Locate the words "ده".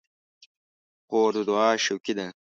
2.17-2.27